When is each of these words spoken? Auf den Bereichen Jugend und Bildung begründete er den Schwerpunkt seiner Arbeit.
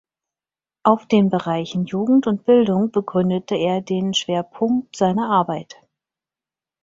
Auf 0.81 1.05
den 1.05 1.29
Bereichen 1.29 1.85
Jugend 1.85 2.25
und 2.25 2.43
Bildung 2.45 2.89
begründete 2.89 3.53
er 3.55 3.81
den 3.81 4.15
Schwerpunkt 4.15 4.95
seiner 4.95 5.29
Arbeit. 5.29 5.75